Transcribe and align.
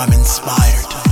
I'm 0.00 0.14
inspired. 0.14 1.09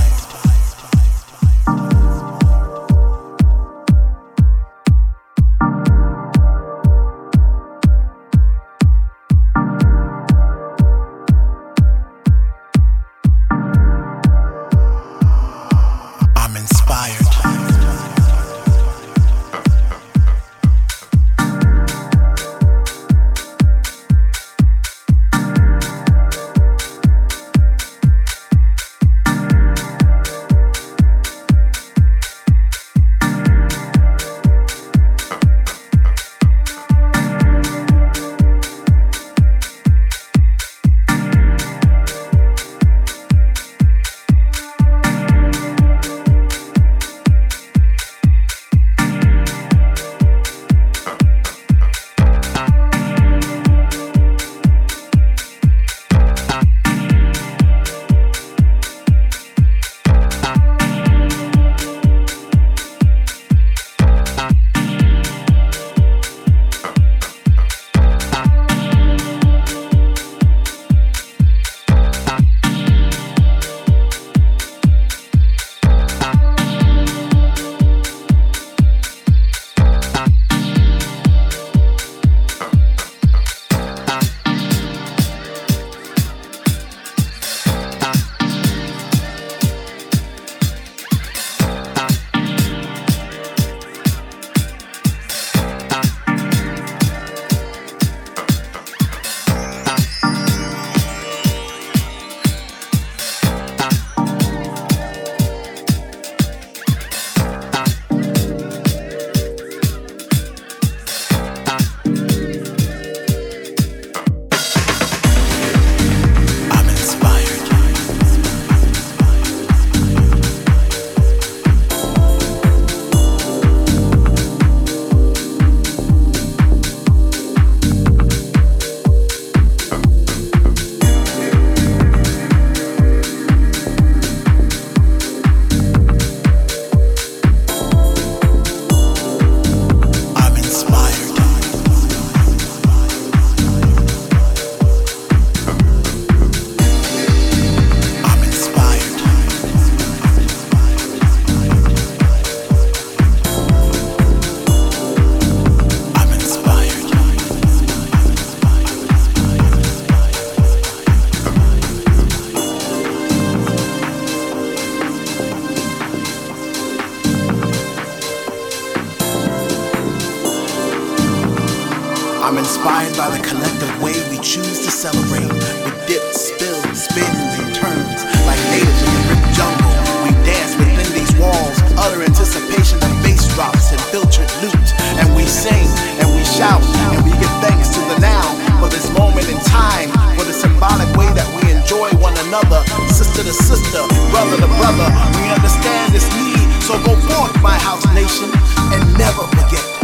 Inspired 172.79 173.11
by 173.19 173.27
the 173.35 173.43
collective 173.43 173.91
way 173.99 174.15
we 174.31 174.39
choose 174.39 174.79
to 174.79 174.87
celebrate. 174.87 175.51
With 175.83 175.99
dips, 176.07 176.47
spills, 176.47 176.95
spins, 176.95 177.51
and 177.59 177.75
turns. 177.75 178.23
Like 178.47 178.61
natives 178.71 179.03
in 179.03 179.11
the 179.19 179.23
ripped 179.35 179.51
jungle, 179.51 179.91
we 180.23 180.31
dance 180.47 180.79
within 180.79 181.11
these 181.11 181.27
walls, 181.35 181.75
utter 181.99 182.23
anticipation 182.23 182.95
of 183.03 183.11
bass 183.19 183.43
drops 183.51 183.91
and 183.91 183.99
filtered 184.07 184.47
loot. 184.63 184.87
And 185.19 185.27
we 185.35 185.43
sing, 185.43 185.91
and 186.23 186.27
we 186.31 186.43
shout, 186.47 186.79
and 187.11 187.19
we 187.27 187.35
give 187.35 187.51
thanks 187.59 187.91
to 187.91 188.01
the 188.15 188.17
now 188.23 188.47
for 188.79 188.87
this 188.87 189.11
moment 189.11 189.51
in 189.51 189.59
time, 189.67 190.07
for 190.39 190.47
the 190.47 190.55
symbolic 190.55 191.11
way 191.19 191.27
that 191.35 191.51
we 191.59 191.67
enjoy 191.75 192.15
one 192.23 192.35
another, 192.47 192.79
sister 193.11 193.43
to 193.43 193.51
sister, 193.51 194.07
brother 194.31 194.55
to 194.55 194.69
brother. 194.79 195.07
We 195.35 195.51
understand 195.51 196.15
this 196.15 196.31
need, 196.31 196.63
so 196.87 196.95
go 197.03 197.11
forth, 197.27 197.51
my 197.59 197.75
house 197.75 198.07
nation, 198.15 198.47
and 198.95 199.03
never 199.19 199.43
forget 199.51 199.98